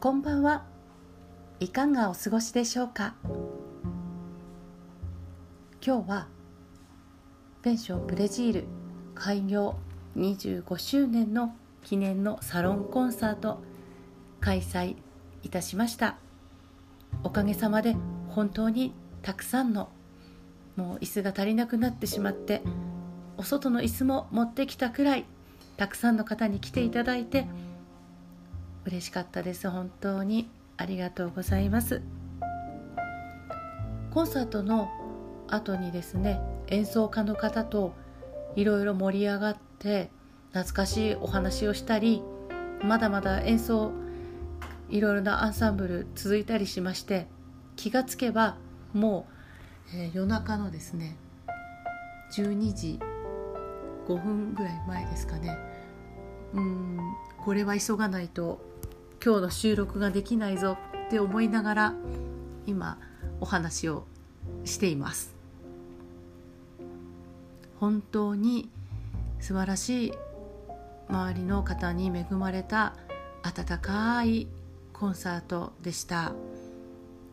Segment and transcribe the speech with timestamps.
[0.00, 0.64] こんばんは。
[1.58, 3.16] いかがお過ごしでしょうか？
[5.84, 6.28] 今日は
[7.62, 8.64] ペンションブレジール
[9.16, 9.74] 開業
[10.16, 11.52] 25周年の
[11.82, 13.60] 記念のサロンコンサート
[14.38, 14.94] 開催
[15.42, 16.16] いたしました。
[17.24, 17.96] おかげさまで
[18.28, 19.88] 本当にたくさんの
[20.76, 22.62] もう椅子が足りなくなってしまって
[23.36, 25.24] お外の椅子も持ってきたくらい
[25.76, 27.48] たくさんの方に来ていただいて
[28.88, 29.68] 嬉しかったです。
[29.68, 32.00] 本当にありがとうございます。
[34.10, 34.88] コンサートの
[35.46, 37.92] 後にですね演奏家の方と
[38.56, 40.10] いろいろ盛り上がって
[40.52, 42.22] 懐かしいお話をしたり
[42.82, 43.92] まだまだ演奏
[44.88, 47.26] いろいろなアンサンブル続いたりしまして
[47.76, 48.56] 気がつけば
[48.94, 49.26] も
[49.92, 51.16] う、えー、夜中のですね
[52.32, 52.98] 12時
[54.08, 55.56] 5分ぐらい前ですかね。
[56.54, 56.98] うん
[57.44, 58.58] これは急がないと
[59.24, 61.94] 今日の収録ができないぞって思いながら
[62.66, 62.98] 今
[63.40, 64.04] お話を
[64.64, 65.34] しています
[67.80, 68.70] 本当に
[69.40, 70.12] 素晴らしい
[71.08, 72.94] 周りの方に恵まれた
[73.42, 74.48] 温かい
[74.92, 76.32] コンサートでした。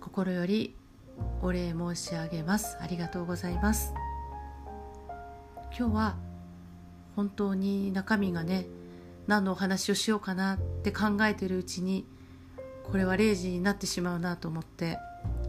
[0.00, 0.74] 心より
[1.42, 2.78] お礼申し上げます。
[2.80, 3.92] ありがとうございます。
[5.78, 6.16] 今日は
[7.14, 8.64] 本当に中身がね
[9.30, 12.04] 何のお話をしようかなって考えてるうちに
[12.82, 14.98] これは0時になってしまうなと思って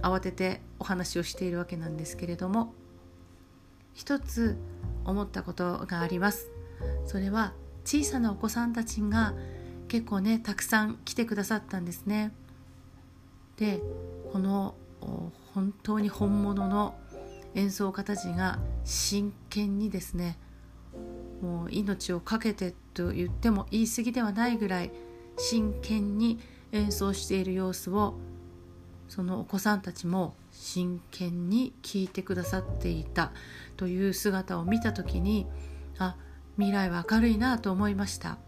[0.00, 2.72] 慌ててお話をしているわけなんですけれども
[3.92, 4.56] 一つ
[5.04, 6.50] 思ったことがあります。
[7.04, 7.52] それは
[7.84, 9.34] 小さなお子さんたちが
[9.88, 12.32] 結構ねたくさん来てくださったんですね。
[13.58, 13.82] で
[14.32, 14.74] この
[15.52, 16.94] 本当に本物の
[17.54, 20.38] 演奏家たちが真剣にですね
[21.40, 24.90] もう命を懸けてと言っても言い過ぎではないぐらい
[25.36, 26.38] 真剣に
[26.72, 28.14] 演奏している様子を
[29.08, 33.32] そのお子さんたちも真剣に聞いてくださっていた
[33.76, 35.46] という姿を見た時に
[35.98, 36.16] あ
[36.56, 38.38] 未来は明るいなと思いました。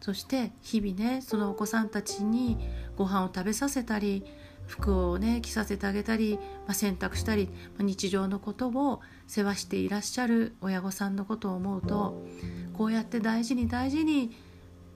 [0.00, 2.56] そして日々ねそのお子さんたちに
[2.96, 4.24] ご飯を食べさせたり
[4.70, 12.24] 服をね着させてあげたり、まあ、洗濯したり、まあ、日常のことを世話していらっしゃる親御さんのことを思うと
[12.72, 14.30] こうやって大事に大事に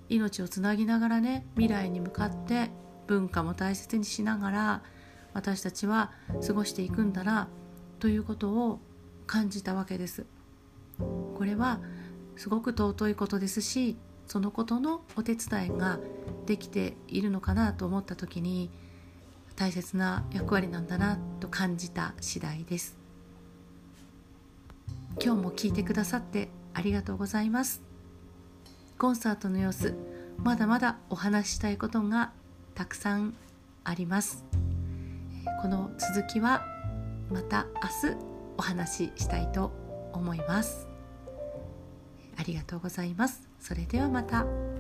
[0.09, 2.71] 命をつなぎながらね未来に向かって
[3.09, 4.83] 文化も大切にしながら
[5.33, 6.13] 私たちは
[6.47, 7.49] 過ごしていくんだな
[7.99, 8.79] ということを
[9.27, 10.27] 感じたわけです。
[10.99, 11.81] これは
[12.37, 13.97] すごく尊いことですし
[14.29, 15.99] そのことのお手伝いが
[16.47, 18.71] できているのかなと思った時に
[19.57, 22.97] 大切な役割なんだなと感じた次第です。
[25.23, 27.83] 今日も聞いてくださってありがとうございます。
[28.99, 29.95] コンサートの様子
[30.39, 32.33] まだまだお話ししたいことが
[32.75, 33.35] たくさん
[33.85, 34.45] あります。
[35.63, 36.67] この続きは
[37.31, 37.67] また
[38.05, 38.17] 明日
[38.59, 39.73] お話ししたいと
[40.13, 40.89] 思います。
[42.37, 43.49] ありがとうございます。
[43.61, 44.74] それではまた。